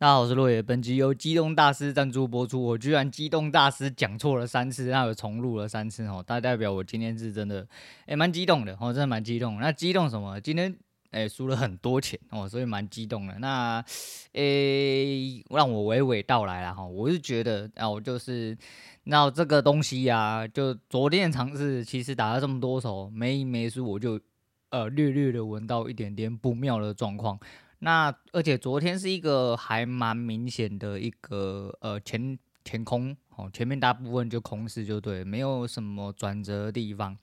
[0.00, 0.62] 大家好，我是洛野。
[0.62, 2.62] 本集由机动大师赞助播出。
[2.62, 7.66] 我居然机动大师讲错了三次，然后重录了三次哦，大代表我今天是真的
[8.06, 9.58] 诶蛮激动的哦，真的蛮激动。
[9.58, 10.40] 那激动什么？
[10.40, 10.72] 今天
[11.10, 13.40] 诶输了很多钱哦，所以蛮激动的。
[13.40, 13.84] 那
[14.34, 18.56] 诶让我娓娓道来了哈，我是觉得啊，我就是
[19.02, 24.20] 那这个东西呀、啊，就昨天尝试，其实打了这么多手没赢没输，我就
[24.70, 27.36] 呃略略的闻到一点点不妙的状况。
[27.80, 37.16] 那而且昨天是一个还蛮明显的一个呃前前空哦，前面大部分就空势就对，没有什么转折的地方。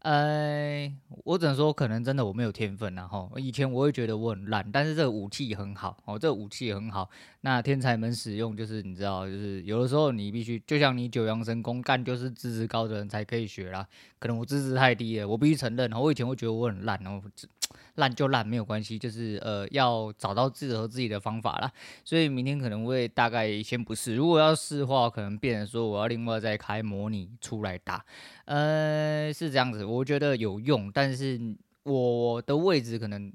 [0.00, 0.88] 呃，
[1.24, 7.10] 我只能说，可能真的我没有天分然后以前我会觉得我很烂，但是这个武器很好哦，这个武器很好。
[7.40, 13.84] 那天才们使用，就是你知道，就是有的时候你必须，就像你九阳神功干，就是资质高的人才可以学啦。
[14.20, 15.92] 可能我资质太低了，我必须承认。
[15.94, 17.28] 我以前会觉得我很烂，然后
[17.96, 21.70] 烂就烂没有关系，就是呃要找到适合自己的方法啦。
[22.04, 28.04] 所以明天可能会大概先不试，如果要试的话，可能变成说我要另外再开模拟出来打。
[28.44, 31.40] 呃，是这样子，我觉得有用，但是
[31.82, 33.32] 我的位置可能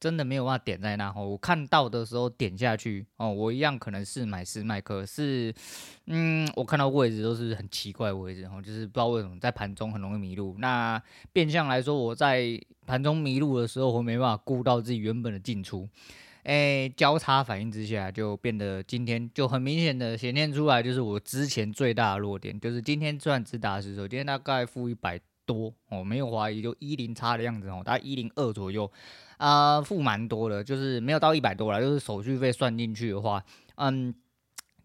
[0.00, 1.12] 真的没有办法点在那。
[1.14, 5.52] 我看到的时候点下去哦，我一样可能是买是卖，可是，
[6.06, 10.54] 嗯，我看到位置都是很奇怪的位置，然后，就是不知道为什么在盘中很容易迷路。
[10.58, 15.86] 那变相来说，我在盘中迷路的时候，我没办法顾到自己原本的进出。
[16.44, 28.90] 诶、交叉反应之下，就变得今天就很明显的显现出来，就是我之前最大的弱点，就是今天虽然只打十手，今天大概负一百多哦，没有怀疑就一零差的样子哦，大概一零二左右
[29.36, 33.44] 啊，负、蛮多的，就是没有到一百多了，就是手续费算进去的话，
[33.74, 34.14] 嗯。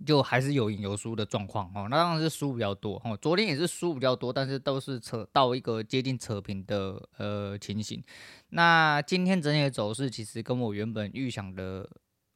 [0.05, 3.17] 就还是有赢有输的状况哦，那当然是输比较多哦。
[3.21, 8.03] 昨天也是输比较多，但是都是扯到一个接近扯平的呃情形。
[8.49, 11.89] 那今天整体的走势其实跟我原本预想的，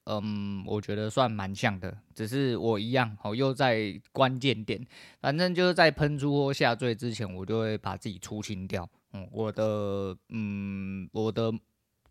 [0.04, 4.86] 嗯，我觉得算蛮像的，只是我一样哦，又在关键点，
[5.20, 8.88] 反正就是在喷出或下坠之前，我就会把自己出清掉。
[9.12, 11.52] 嗯，我的嗯，我的。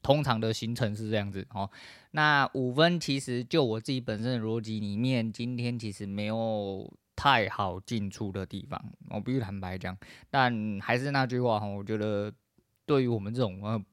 [0.08, 1.70] 通常的行程是这样子哦，
[2.12, 9.98] 那五分其实就我自己本身的逻辑里面，今天其实没有太好进出的地方，我必须坦白讲。
[10.30, 12.32] 但还是那句话哈，我觉得
[12.86, 13.84] 对于我们这种呃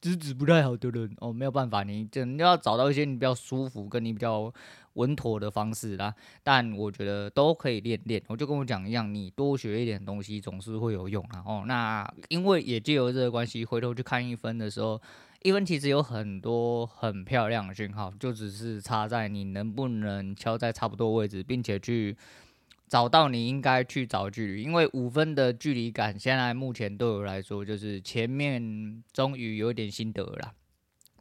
[0.00, 4.54] 资质不太好的人哦，没有办法，你真要找到一些你比较舒服、跟你比较
[4.92, 6.14] 稳妥的方式啦。
[6.44, 11.42] 但我觉得都可以练练，我就跟我讲一样，你多学一点东西总是会有用啊。
[11.44, 15.02] 哦，那因为也借由这个关系，回头去看一分的时候。
[15.44, 22.16] 一分其实有很多很漂亮的讯号，就只是差在你能不能敲在差不多位置，并且去
[22.88, 24.62] 找到你应该去找距离。
[24.62, 30.54] 因为五分的距离感，现在目前对我来说，就是前面终于有点心得了。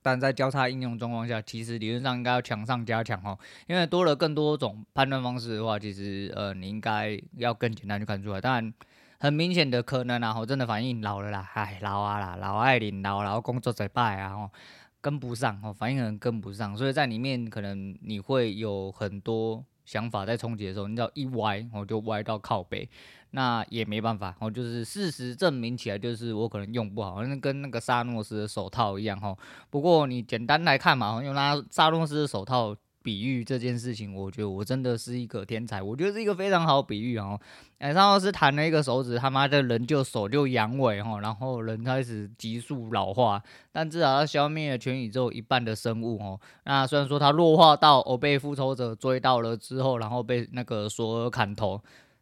[0.02, 8.40] 但在交叉应用状况下，其实理论上应该要强上加强哦，因为多了更多种判断方式的话，其实呃你应该要更简单去看出来。
[8.40, 8.74] 当然。
[9.24, 14.50] 很明显的可能啊，我真的反应老了啦，哎，老啊啦，老爱领老，然后工作在败啊，吼，
[15.00, 22.90] 跟不上，哦，反应可能跟不上，所以在里面可能你会有很多想法在冲击的时候，你只要一歪，我就歪到靠北，
[23.32, 32.76] 那也没办法，哦，就是事实证明起来，就是我可能用不好，那跟那个萨诺斯的手套一样，吼，不过你简单来看嘛，用那萨诺斯的手套。
[33.04, 37.38] 比喻这件事情，我觉得我真的是一个天才，我觉得是一个非常好比喻哦。
[37.80, 43.44] 哎，上老师弹了一个手指，他妈的人就手就阳痿哈，然后人开始急速老化，
[43.74, 46.40] 但至少他消灭了全宇宙一半的生物哦。
[46.64, 51.82] 那虽然说他弱化到我被复仇者追到了之后，然后被那个索尔砍头，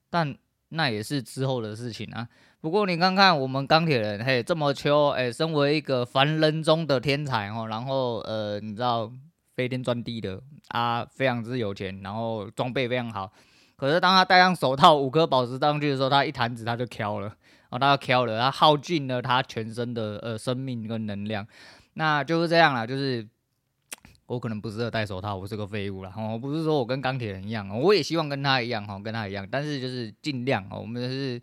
[0.09, 0.35] 但
[0.69, 2.27] 那也是之后的事情啊。
[2.59, 9.11] 不过你看看我们钢铁人，嘿，这么秋，哎，身为一个凡人中的天才哦，然后呃，你知道。
[9.55, 13.31] 飞天钻地的啊，非常之有钱，然后装备非常好。
[13.75, 21.45] 可是当他戴上手套，五颗宝石上去的时候，他一弹指他就飘了，然后他就飘了，他耗尽了他全身的呃生命跟能量。
[21.95, 23.27] 那就是这样啦，就是
[24.27, 26.13] 我可能不适合戴手套，我是个废物啦。
[26.15, 31.41] 我不是说我跟钢铁人一样，我也希望跟他一样哈，跟他一样，但是就是尽量，我们是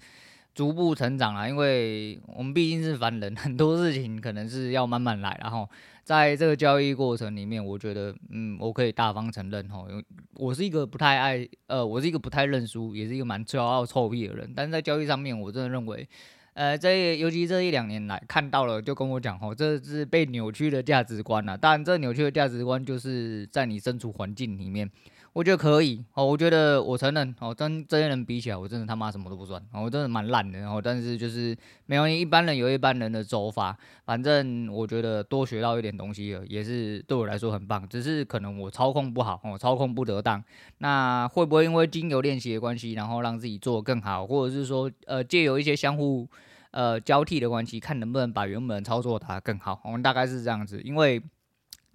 [0.54, 5.68] 逐步成长啦，因为我们毕竟是凡人，很多事情可能是要慢慢来，然后。
[6.08, 10.02] 在这个交易过程里面，我觉得，嗯，我可以大方承认哈，因为
[10.36, 14.50] 我是一个不太爱，呃，我是一个不太认输，也是一个蛮骄傲臭屁的人。
[14.56, 16.08] 但是在交易上面，我真的认为，
[16.54, 21.56] 呃，这尤其这一两年来看到了，就跟我讲哦，这是被扭曲的价值观了。
[21.56, 24.90] 当然，这扭曲的价值观就是在你身处环境里面。
[25.34, 30.58] 我觉得可以哦，我觉得我承认哦，跟这些人比起来，我真的他妈什么都不算，我真的蛮烂的。
[30.58, 31.56] 然后，但是就是
[31.86, 37.86] 没有一般人有一般人的走法，反正我觉得多学到一点东西了，也是对我来说很棒。
[37.88, 40.42] 只是可能我操控不好，哦操控不得当。
[40.78, 46.26] 那会不会因为经由练习的关系，然后让自己做得更好，或者是说呃借由一些相互
[46.70, 49.80] 呃交替的关系，看能不能把原本的操作打得更好？
[49.84, 51.22] 我们大概是这样子，因为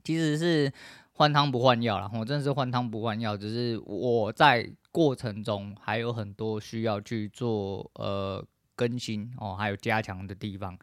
[0.04, 0.72] 其实是。
[1.16, 8.44] 换汤不换药了，我真的是换汤不换药，只是我在过程中还有很多需要去做呃
[8.76, 10.76] 更新哦，还有加强的地方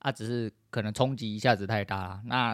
[0.00, 2.20] 啊，只是可能冲击一下子太大了。
[2.24, 2.52] 那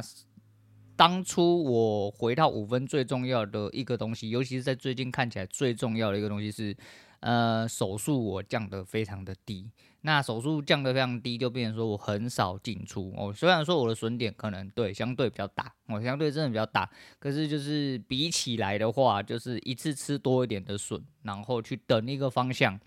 [0.94, 6.76] 当初我回到五分最重要的一个东西，尤其是在最近看起来最重要的一个东西是，
[7.20, 9.70] 呃，手速我降得非常的低。
[10.02, 13.32] 那手速降得非常低，就变成说我很少进出哦。
[13.32, 16.88] 虽然说我的损点可能对相对比较大，我、哦、相对真的比较大，
[17.18, 22.78] 可是就是比起来的话，就是一次吃多一点的损，然后去等一个方向，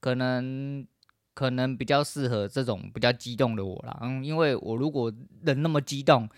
[0.00, 0.86] 可能
[1.34, 3.98] 可能比较适合这种比较激动的我啦。
[4.02, 5.12] 嗯，因为我如果
[5.42, 6.28] 人那么激动。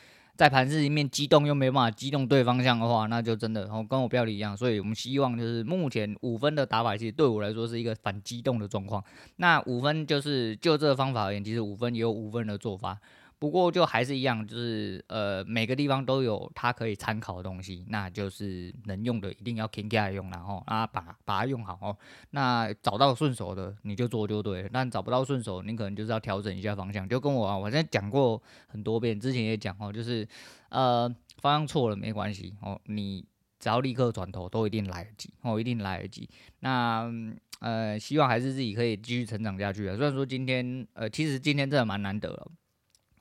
[0.41, 4.57] 在盘子里面激动又没办法激动对方向的话，那就真的哦跟我标题一样。
[4.57, 9.05] 所以我们希望就是目前五分的打法，其实对我来说是一个反激动的状况。
[9.37, 12.99] 那五分就是就这个方法而言，其实五分也有五分的做法。
[13.41, 21.97] 不过就还是一样，就是呃每个地方都有它可以参考的东西，那就是能用的一定要停下来用，然后啊把把它用好哦。
[22.33, 27.09] 那找到顺手的你就做就对了，但找不到顺手，你可能就是要调整一下方向。
[27.09, 30.29] 就跟我啊，我现在讲过很多遍，之前也讲哦，就是
[30.69, 31.09] 呃
[31.39, 33.25] 方向错了没关系哦，你
[33.59, 36.29] 只要立刻转头都一定来得及哦，一定来得及。
[36.59, 37.11] 那
[37.61, 39.97] 呃希望还是自己可以继续成长下去啊。
[39.97, 42.53] 虽然说今天呃其实今天真的蛮难得了。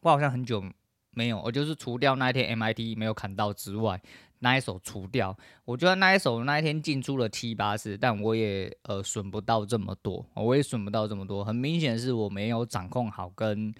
[0.01, 0.63] 我好像很久
[1.11, 4.01] 没有，我就是除掉那一天 MIT 没有砍到之外，
[4.39, 11.43] 那一手除掉，我觉得那一手那一天进出了七八次，但我也呃损不到这么多，我也损不到这么多。
[11.43, 13.73] 很明显是我没有掌控好跟，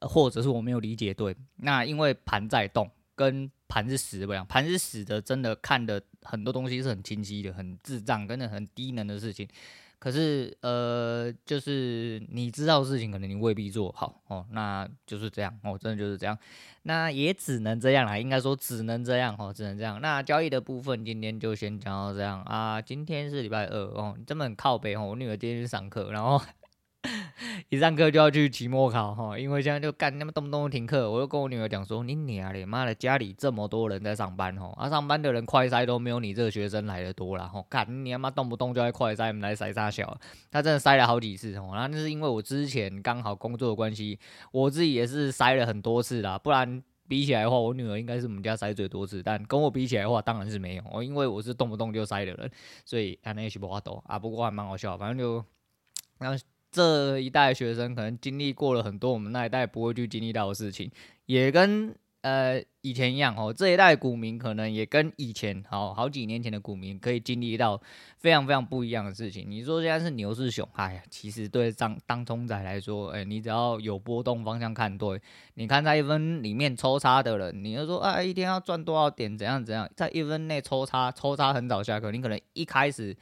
[0.00, 1.36] 或者是我没有理解对。
[1.56, 9.46] 那因为盘在动，跟盘是死不一样，盘是死的，真的看的很多东西是很清晰的，很智障，真的很低能的事情。
[10.02, 16.36] 可是，呃，就是你知道的事情，可能你未必做好哦，那就是这样哦，真的就是这样，
[16.82, 20.00] 那也只能这样啦，应该说只能这样哦，只能这样。
[20.00, 26.42] 那交易的部分今天就先讲到这样啊，今天是礼拜二哦，你这么靠背哦，我女儿今天去上课，然后。
[27.68, 40.16] 一上课就要去期末考哈，因为现在就干那么动不动就停课，我就跟我女儿讲说：“你娘嘞，妈的，家里这么多人在上班哈，啊上班的人快筛都没有你这个学生来的多了哈，干你他妈动不动就在快筛，我们来筛啥小？
[40.50, 44.18] 他真的筛了好几次哦，那是因为我之前刚好工作的关系，
[44.52, 52.50] 我自己也是筛了很多次啦，不然比起来的话，我女儿应该是我们家筛最多次，但跟我比起来的话，当然是没有哦，因为我是动不动就筛的人，
[52.84, 55.44] 所以还能一起不花抖啊，不过还蛮好笑，反正就
[56.18, 56.38] 然后。
[56.72, 60.90] 这一代学生可能经历过了很多我们那一代不会去经历到的事情，
[61.26, 63.52] 也跟呃以前一样哦。
[63.52, 67.78] 这一代股民可能也跟以前好好几年前的股民可以经历到
[68.16, 69.44] 非常非常不一样的事情。
[69.46, 70.66] 你说现在是牛是熊？
[70.72, 75.20] 哎呀，其实对当当冲仔来说，哎，你只要有波动方向看对，
[75.54, 83.14] 你看在一分里面抽插的人，你就说啊，一天要赚多少点，怎样怎样，在一分内抽插，抽插很早下课，你可能一开始。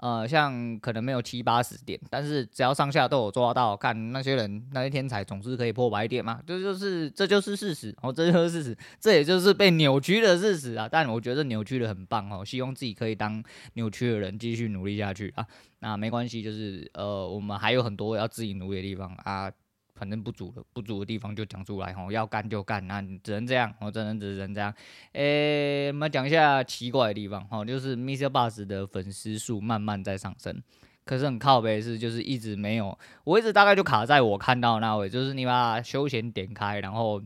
[0.00, 10.88] 呃，像可能没有七八十点，但是只要上下都有抓到，看那些人那些天才总是可以破百点嘛，这就是这就是事实哦，这就是事实，这也就是被扭曲的事实啊。
[10.90, 13.44] 但我觉得扭曲的很棒哦，希望自己可以当
[13.74, 15.46] 扭曲的人，继续努力下去啊。
[15.80, 19.52] 那没关系，就是呃，我们还有很多要自己努力的地方啊。
[20.00, 24.72] 反正不足的不足的地方就讲出来吼，要干就干，那你只能这样，我只能只能这样。
[25.12, 28.30] 诶、我们讲一下奇怪的地方哈，就是 Mr.
[28.30, 30.62] Bus 的粉丝数慢慢在上升，
[31.04, 37.22] 可是很靠北是就是一直没有，我一直大概就卡在我看到那位，就是你把休闲点开，然后。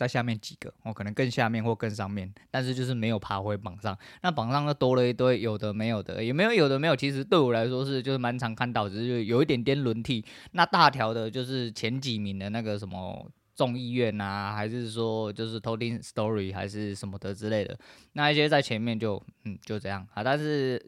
[0.00, 3.94] 在下面几个，我可能更下面或更上面，但是就是没有爬回榜上。
[4.22, 6.96] 那榜上又多了一堆有的没有的，也没有有的没有。
[6.96, 10.24] 其实对我来说是就是蛮常看到，只是有一点点轮替。
[10.52, 17.78] 那大条的就是前几名的那个什么众议院啊，还是说就是偷听 Story 还是什么的之类的，
[18.14, 20.82] 那一些在前面就嗯就这样啊，但是。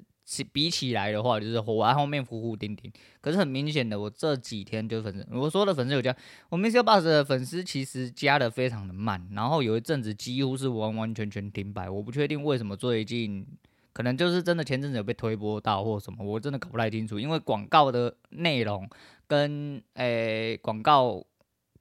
[0.52, 2.90] 比起来的话，就是我在后面浮浮丁丁。
[3.20, 6.14] 可是很明显的，我这几天就粉丝，我说的粉丝有加，
[6.48, 11.90] 我 MixerBox 的粉丝其实加的非常的慢，然后有一阵子几乎是完完全全停摆。
[11.90, 13.46] 我不确定为什么最近
[13.92, 18.88] 可能就是真的前阵子有被推播到或什么，我真的搞不太清楚，因为广告的内容
[19.26, 21.24] 跟诶广告。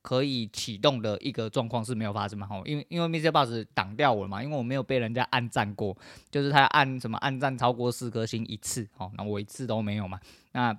[0.02, 2.48] 可以启动的一个状况是没有发生嘛？
[2.48, 5.96] 吼，因为因为 Mister Boss 挡掉我了嘛，因为我没有被人家暗赞过，
[6.30, 10.20] 就是他暗什么暗赞超过四颗星一次，哦，那我一次都没有嘛。
[10.54, 10.78] 那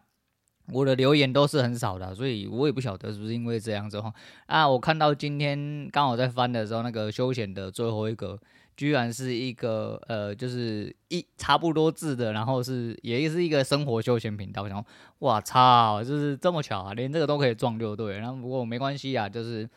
[0.72, 4.12] 我的留言都是很少的，所以我也不晓得是不是因为这样子哈。
[4.46, 8.38] 啊，我看到今天刚好在翻的时候，那个休闲的最后一个。
[8.76, 14.66] 居然是一个呃，就是一差不多字的，然后是也是一个生活休闲频道。
[14.66, 14.84] 然后，
[15.20, 18.18] 哇操，就是这么巧啊，连这个都可以撞就对。
[18.18, 19.68] 然后不过没关系啊，就是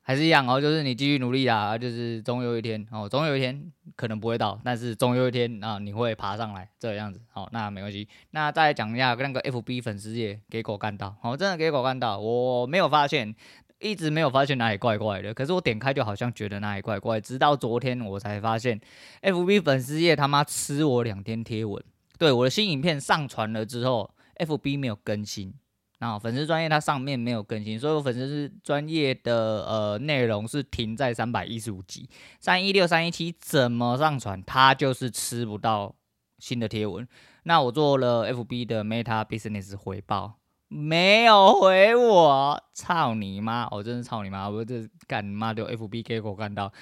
[0.00, 7.20] 还是一样哦，就是你继续努力啊，就是总有一天哦，总有一天可能不会到，但是总有一天啊，你会爬上来这样子。
[7.30, 8.08] 好，那没关系。
[8.30, 13.34] 那再讲一下那个 FB 粉丝页给狗干到，好，真的给狗干到，我没有发现。
[13.82, 18.80] 一直没有发现哪里怪怪的，可是我点开就好像觉得哪里怪怪，直到昨天我才发现
[19.22, 21.82] ，FB 粉丝页他妈吃我两天贴文，
[22.18, 25.52] 对，我的新影片上传了之后，FB 没有更新，
[25.98, 32.08] 然后粉丝专业它上面没有更新，所以我粉丝是专业的呃内容是停在三百一十五集，
[32.40, 35.94] 三一六三一七怎么上传，它就是吃不到
[36.38, 37.06] 新的贴文，
[37.42, 40.41] 那我做了 FB 的 Meta Business 回报。
[40.74, 43.68] 没有回我，操你妈！
[43.70, 44.48] 我真是操你妈！
[44.48, 46.72] 我这干你妈就 FB 给我干到，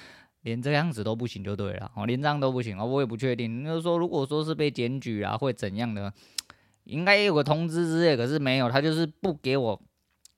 [0.43, 3.65] 连这样子都不行就对了，哦，连这样都不行哦，我也不确定。
[3.65, 6.13] 就是说，如果说是被检举啊，会怎样的？
[6.85, 9.81] 应该也有个通知之类，可是没有，他就是不给我。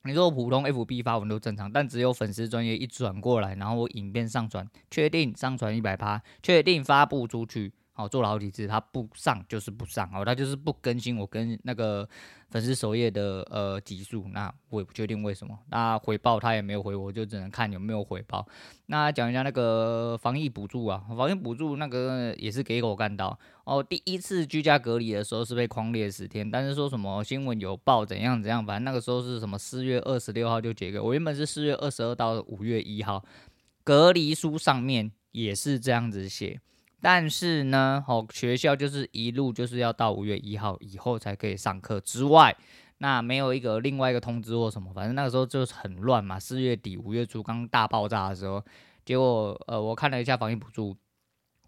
[0.05, 7.71] 你说普通 FB 发文都正常，但只有粉丝专业一转过来，然后我影片上传，确定上传一百趴，确定发布出去。
[7.95, 12.09] 好，做了好几次，他不上就是不上，哦，他就是不更新我跟那个
[12.49, 15.55] 粉丝首页的呃集数，那我也不确定为什么。
[15.69, 18.43] 那回报他也没有回我，就只能看有没有回报。
[18.87, 23.83] 那讲一下那个防疫补助啊，防疫补助那个也是给我干到哦。
[23.83, 33.23] 第一次居家隔离的时候是被匡列十天，但是说什么新闻有报怎样怎样，反正那个时候是什么四月二十六号就解给我，原本是四月二十二到五月一号，
[33.83, 36.59] 隔离书上面也是这样子写。
[37.03, 42.55] 但是呢，哦，学校就是一路就是要到五月一号以后才可以上课之外，
[42.99, 46.39] 那没有一个另外一个通知或什么，反正那个时候就是很乱嘛。
[46.39, 48.63] 四月底五月初刚大爆炸的时候，
[49.03, 50.95] 结果呃，我看了一下防疫补助，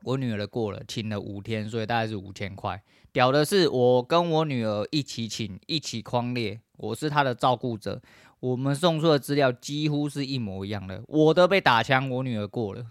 [0.03, 2.81] 我女儿的过了，请了五天，所以大概是五千块。
[3.11, 8.01] 屌的是，我跟我女儿一起请，一起框列，我是她的照顾者，
[8.39, 12.85] 我们送出的资料几乎是一模一样的，我的被打枪，我女儿过了。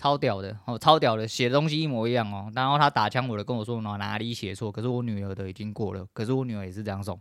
[0.00, 2.50] 超屌的哦，超屌的，写的东西一模一样哦。
[2.54, 7.20] 然后他打枪我的，跟我说哪哪里写错，可是我女儿的已经过了，可是我女儿也是这样送，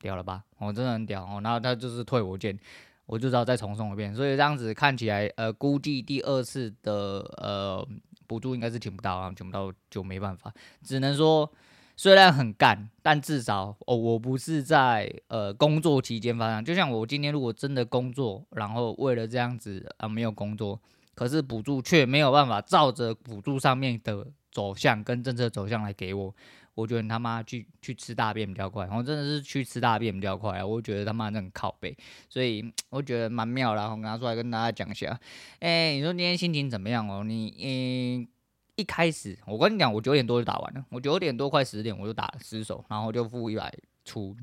[0.00, 0.42] 屌了吧？
[0.58, 1.40] 哦，真的很屌哦。
[1.44, 2.58] 然后他就是退我件，
[3.06, 4.12] 我就知道再重送一遍。
[4.12, 7.86] 所以这样子看起来，呃，估计第二次的呃
[8.26, 10.52] 补助应该是请不到啊，请不到就没办法，
[10.82, 11.48] 只能说
[11.96, 16.64] 虽然很干，但至少哦，我不是在呃工作期间发生。
[16.64, 20.80] 就像我今天如果真的工作，然后为了这样子啊没有工作。
[21.16, 26.32] 可是补助却没有办法照着补助上面的走向跟政策走向来给我，
[26.74, 30.66] 我觉得他妈去去吃大便比较快，我真的是去吃大便比较快啊！
[30.66, 31.96] 我觉得他妈那很靠背，
[32.28, 35.18] 所以我觉得蛮妙的，我拿出来跟大家讲一下。
[35.60, 37.24] 哎、你说今天心情怎么样哦？
[37.24, 38.28] 你嗯，
[38.76, 44.36] 一开始我跟你讲，我九点多就打完了，我九点多快十点我就打了失手，然后就负一百出，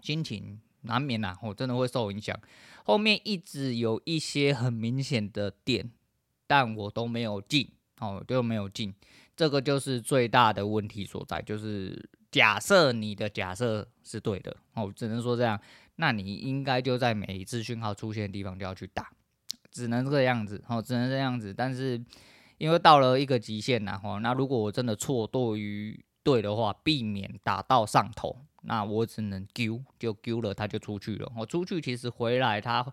[0.00, 2.38] 心情难免呐，我真的会受影响。
[2.84, 5.90] 后面一直有一些很明显的点，
[6.46, 7.70] 但我都没有进，
[8.00, 8.92] 哦，都没有进，
[9.36, 11.40] 这个就是最大的问题所在。
[11.42, 15.60] 就是假设你的假设是对的，哦，只能说这样，
[15.96, 19.10] 那你应该就在每一次讯号出现的地方就要去打，
[19.70, 21.54] 只能这个样子，哦，只能这样子。
[21.54, 22.02] 但是
[22.58, 28.36] 因为到了一个极限呐，哦，那如果我真的错多于对的话，避免打到上头。
[28.62, 31.30] 那我只能丢，就丢了，他就出去了。
[31.36, 32.84] 我出去其实回来，他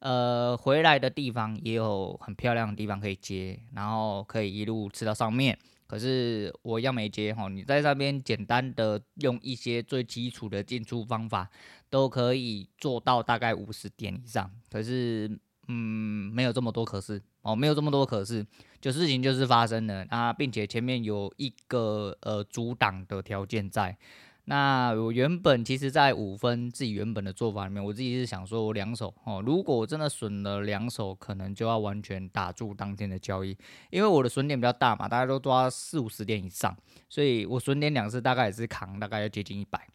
[0.00, 5.58] 呃回来的地方也有很漂亮的地方可以接，然后可以一路吃到上面。
[5.86, 11.48] 可是我要没接哈，你在那边简单的用一些最基础的进出方法，
[11.88, 14.50] 都可以做到大概五十点以上。
[14.70, 15.38] 可是
[15.68, 18.44] 嗯，没有这么多可是哦，没有这么多可是，
[18.80, 23.96] 就事情就是发生了啊，并且前面有一个呃阻挡的条件在。
[24.46, 33.56] 那我原本其实，在五分自己原本的做法里面，我自己是想说，我两手哦，如果我真的损了两手，可能就要完全打住当天的交易，
[33.88, 36.76] 因为我的损点比较大嘛，大家都抓四五十点以上，
[37.08, 39.88] 所以我损点两次大概也是扛，大概要接近一百，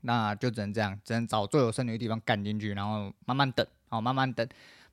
[0.00, 4.44] 那就只能这样，只能找最有胜率的地方干进去，然后慢慢等，哦，慢慢等。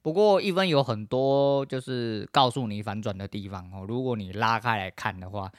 [0.03, 5.51] 不过一分有很多就是告诉你反转的地方哦，如果你拉开来看的话。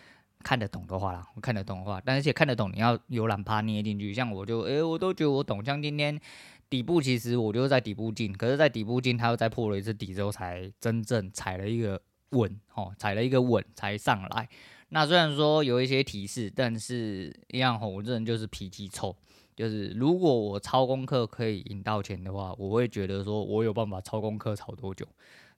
[0.47, 4.15] 看得懂的话啦，我看得懂的话，但而且看得懂，你要有懒趴捏进去。
[4.15, 5.65] 像我就，诶、我都觉得我懂。
[5.65, 6.17] 像今天
[6.71, 12.01] 底部，其实我就在底部进，可是，在底部进，它又再破了一次底之后，才真正踩了一个
[12.31, 14.49] 稳，哦，踩了一个稳才上来。
[14.91, 19.17] 那虽然说有一些提示，但是一样吼，我这人就是脾气臭，
[19.57, 25.05] 就是如果我抄功课可以赢到钱的话，我会觉得说我有办法抄功课抄多久。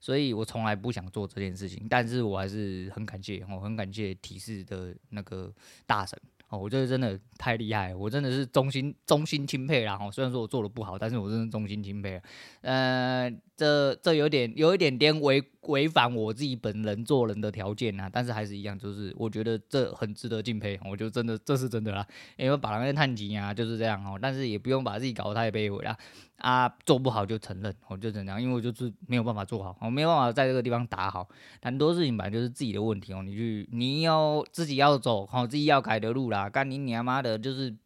[0.01, 5.53] 所以我从来不想做这件事情，但是我还是很感谢，我很感谢提示的那个
[5.87, 6.19] 大神。
[6.51, 9.99] 哦，我觉得真的太厉害，我真的是衷心衷心钦佩啦！
[10.01, 12.19] 哦，虽然说我做的不好，但是我真的衷心钦佩。
[12.63, 20.79] 呃，这这有点有一点点违违反我自己本人做人的条件啊，但是还是一样，就是我觉得这很值得敬佩。
[20.85, 22.07] 我就真的这是真的啦，
[22.37, 25.97] 因为把人家探级啊就是这样哦，但是也不用把自己搞得太卑微啦。
[26.39, 31.29] 啊，做不好就承认，我就怎样，因为我就是没有办法做好，我没有办法在这个地方打好。
[31.63, 36.49] 很多事情本来就是自己的问题哦，你去你要自己要走好自己要改的路啦。
[36.49, 37.77] 干你娘妈的，就是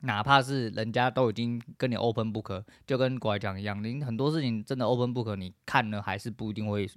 [0.00, 6.90] 哪怕是人家都已经跟你 open book，就跟国外讲一样，你很多事情真的 open book，你看了还是不一定会。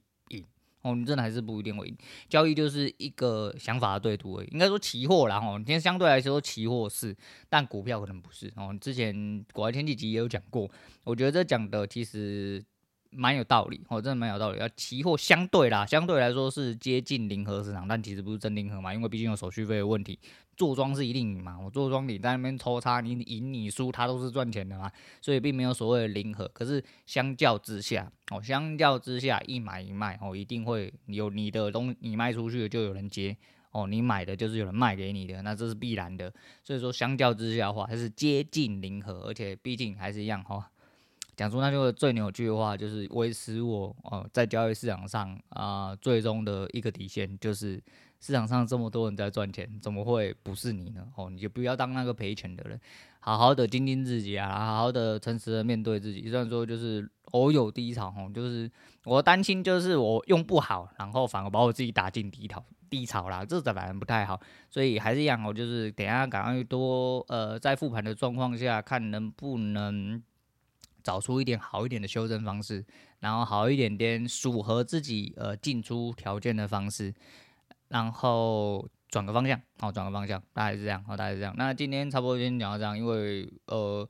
[0.81, 1.97] 哦，你真的还是不一定会赢。
[2.29, 5.37] 交易就是一个想法的对赌，应该说期货啦。
[5.37, 7.15] 哦，今天相对来说期货是，
[7.49, 8.51] 但股票可能不是。
[8.55, 10.69] 哦，之前国外天气集也有讲过，
[11.03, 12.63] 我觉得这讲的其实。
[13.11, 14.59] 蛮有道理，哦，真的蛮有道理。
[14.59, 20.17] 要期货相对啦，相对来说是接近零和市场，但其实不是真零和嘛，因为毕竟有手续费的问题。
[20.55, 26.47] 做庄是一定赢嘛，我做庄你在那边抽插，你赢你输，它都是赚钱的嘛，所以并没有所谓的零和。
[26.47, 33.37] 可是相较之下，哦，相较之下一买一卖，哦，一定会有你的东，你卖出去的就有人接，
[33.69, 36.33] 哦，你买的就是有人卖给你的，那这是必然的。
[36.63, 40.71] 所以说相较之下的话，它是接近零和，而且毕竟还是一样哈。
[41.37, 47.79] 讲出那句最扭曲的话，就是维持我哦在交易市场上啊、最终的一个底线，就是
[48.19, 51.07] 市场上这么多人在赚钱，怎么会不是你呢？
[51.15, 52.81] 哦，你就不要当那个赔钱的人，
[53.19, 56.23] 好好的精进自己啊，好好的诚实的面对自己。
[56.23, 58.67] 虽然说就是偶有低潮，哦，就是
[59.05, 64.41] 我担心就是我用不好，然后反而把我自己打进低潮低潮啦，这反而不太好。
[64.71, 70.19] 所以还是一样，哦就是等下赶快多呃在复盘的状况下看能不能。
[71.07, 72.83] 找出一点好一点的修正方式，
[73.21, 77.13] 然后好一点点符合自己呃进出条件的方式，
[77.87, 81.55] 然后转个方向，好转个方向，大概是这样，好大概是这样。
[81.57, 84.05] 那今天差不多先讲到这样，因为呃。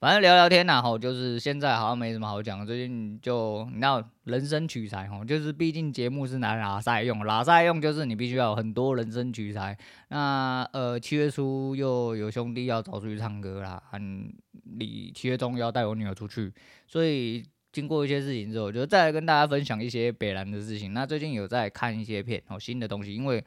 [0.00, 2.66] 反正聊聊天呐，吼，就是现在好像没什么好讲。
[2.66, 9.76] 最近就你知道，人生取材，吼，就是毕竟节目是拿拉赛用，拉赛用就是你必须要有很多人生取材。
[10.08, 14.32] 那呃，七月初又有兄弟要找出去唱歌啦，嗯，
[14.74, 16.50] 你七月中要带我女儿出去，
[16.86, 20.94] 所以经过一些事情之后，就再来跟大家分享一些北兰的事情。
[20.94, 23.44] 那最近有在看一些片，哦，新的东西，因为。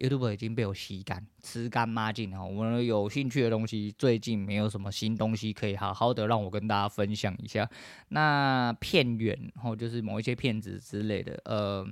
[0.00, 2.42] YouTube 已经被我吸干、吃干抹净了。
[2.42, 7.68] 我们有兴趣的东西，最近没有什么新东西可以好好的让我跟大家分享一下。
[8.08, 11.86] 那片源，然后就是某一些片子之类的，呃，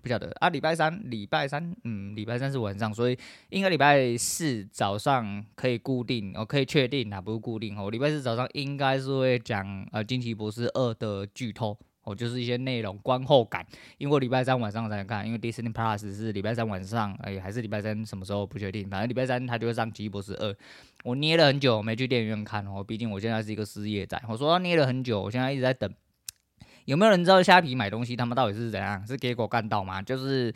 [0.00, 0.48] 不晓得啊。
[0.48, 3.18] 礼拜三，礼拜三，嗯，礼拜三是晚上，所以
[3.50, 7.90] 应该礼拜四早上可以固定，我可以确定啊，不是固定哦。
[7.90, 11.78] 礼拜四早上应该是会讲呃《惊奇博士二》的剧透。
[12.04, 13.64] 哦，就是一些内容观后感，
[13.98, 20.52] 因为我礼拜三晚上才能看，因为 Disney Plus 是礼拜三晚上，哎，还是礼拜三什么时候不确定，反正礼拜三他就会上《奇异博士二》。
[21.04, 24.20] 我捏了很久，没去电影院看哦，毕竟我现在是一个失业仔。
[24.28, 25.92] 我说他捏了很久，我现在一直在等，
[26.86, 29.06] 有没有人知道虾皮买东西他们到底是怎样？
[29.06, 30.02] 是给狗干到吗？
[30.02, 30.52] 就是。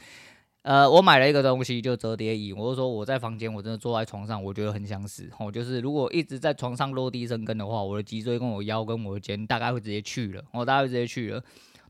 [0.67, 2.53] 呃，我买了一个东西，就折叠椅。
[2.53, 5.31] 我就说我在房间，我真的坐在床上，我觉得很想死。
[5.39, 11.41] 哦，就是如果一直在床上落地生根的话，我的脊椎跟我腰跟我的肩大概会直接去了，我大概会直接去了。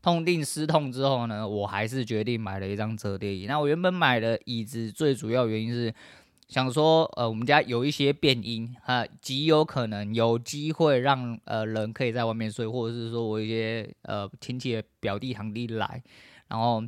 [0.03, 3.47] 痛定思痛之后呢，我还是决定买了一张折叠椅。
[3.47, 5.91] 那我原本买的椅子最主要原因是
[6.47, 16.03] 想说，呃，我们家有一些变音，啊，极有可能有机会让呃人可以在外面睡，或者是说我一些呃亲戚表弟堂弟来，
[16.47, 16.83] 然后。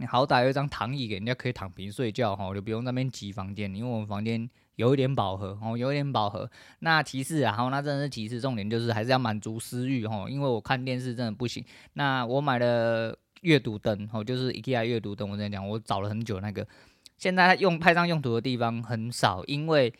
[0.00, 6.48] 你好歹有一张躺椅给人家可以躺平睡觉哈，就不用那边挤房间，因为我们房间有一点饱和哦，有一点饱和。
[6.78, 11.64] 那其次啊，好，那真的是其次，重点就是还是要满足私欲哈，因为我看电视真的不行。
[11.94, 16.64] 那我买了阅读灯哦，就是 IKEA 阅读灯，我跟你讲，我找了很久那个，
[17.16, 19.92] 现在用派上用途的地方很少，因为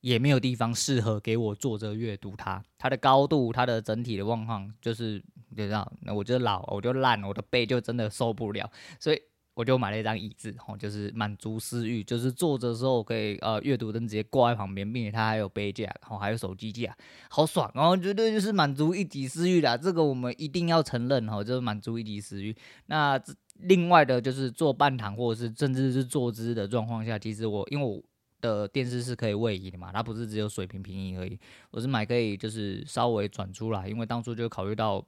[0.00, 9.22] 也没有地方适合给我坐着阅读它，它的高度，它的整体的状况，就是你知道，那我就老，我就烂，我的背就真的受不了，所以。
[9.54, 16.96] 我就买了一张椅子，吼，就是满足私欲，就是坐着的时候可以呃阅读灯直接挂在旁边，并且它还有杯架，然后还有手机架，
[17.30, 19.76] 好爽哦，绝对就是满足一己私欲啦。
[19.76, 22.54] 这个我们一定要承认，吼，就是满足一己私欲。
[22.86, 23.20] 那
[23.60, 28.02] 另外的就是坐半躺或者是甚至是坐姿的状况下，其实我因为我
[28.40, 31.38] 的电视是可以位移的嘛，它不是只有水平平移而已，
[31.70, 35.06] 我是买可以就是稍微转出来，因为当初就考虑到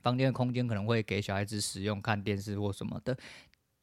[0.00, 3.16] 房间的空间可能会给小孩子使用看电视或什么的。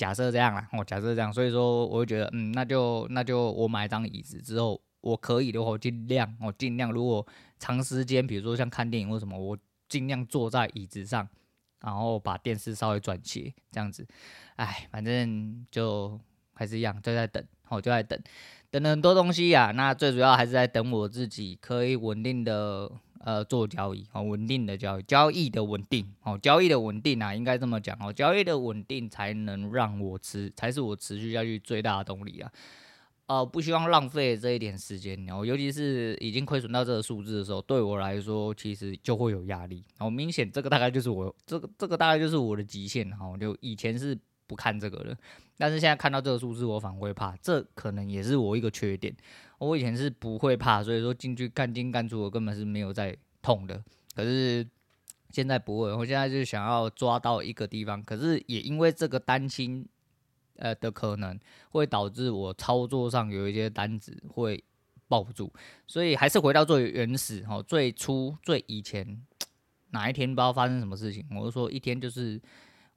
[0.02, 7.24] 假设这样啦，哦，假设这样，所以说我会觉得，嗯，那就那就我买一张椅子之后，我可以的话，我尽量，我尽量，如果
[7.60, 9.56] 长时间，比如说像看电影或什么，我
[9.88, 11.30] 尽量坐在椅子上，
[11.82, 14.04] 然后把电视稍微转斜，这样子，
[14.56, 16.20] 哎，反正就
[16.56, 18.20] 还是一样，就在等，我就在等，
[18.72, 22.92] 等了很多东西呀，那最主要还是在等我自己可以稳定的。
[23.24, 32.52] 呃，做交易哦，稳定的交易，交易的稳定哦，交易的稳定啊，应该这么讲哦，交易的稳定才能让我持，才是我持续下去最大的动力啊。
[33.28, 39.86] 呃，不希望浪费这一点时间然哦，尤其是已经亏损到这个数字的时候，对我来说其实就会有压力。
[40.00, 44.18] 哦，明显这个大概就是我这个这个大概就是我的极限哈，就以前是
[44.52, 45.16] 不看这个了，
[45.58, 49.16] 但是现在看到这个数字，我反而会怕，这可能也是我一个缺点。
[49.60, 53.82] 我以前是不会怕，所以说进去干进干出，我根本是没有在痛的。
[54.14, 54.68] 可是
[55.30, 59.88] 现在不会，我现在就想要抓到一个地方，可是也因为这个担心，
[60.58, 64.62] 呃的可能会导致我操作上有一些单子会
[65.08, 65.50] 抱不住，
[65.88, 69.24] 所以还是回到最原始哈，最初最以前
[69.92, 72.42] 哪一天不知道发生什么事情，我就说一天就是。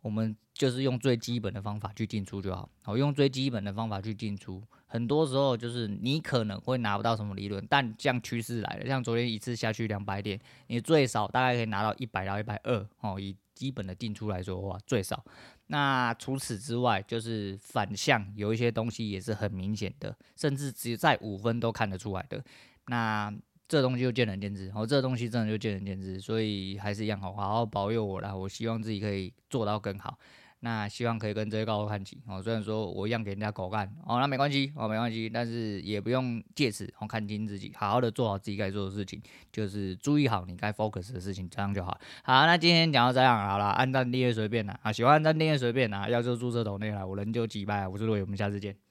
[0.05, 4.62] 我们就是用最基本的方法去进出就好，好，用最基本的方法去进出。
[4.87, 13.19] 很多时候就是你可能会拿不到什么利润，但像趋势来了，像昨天一次下去两百点，你最少大概可以拿到一百到一百二哦。
[13.19, 15.25] 以基本的进出来说的话，最少。
[15.69, 22.45] 那除此之外，就是反向有一些东西也是很明显的，甚至只在五分都看得出来的。
[22.88, 23.33] 那
[23.66, 30.18] 这东西就见仁见智，哦，这东西真的就见仁见智，所以还是一样，好好好保佑我啦，我希望自己可以做到更好。
[30.61, 39.20] 那希望可以跟这些高手看齐，哦，虽然说我一样给人家狗干，哦，那没关系，哦，没关系，但是也不用借此哦看清自己，好好的做好自己该做的事情，
[39.53, 41.98] 就是注意好你该 focus 的事情，这样就好。
[42.22, 48.84] 好，那今天讲到这样好了，按赞订阅随便啦，啊，喜欢按赞订阅随便啦，要就注册抖内啦，我人就几百，我是罗伟，我们下次见。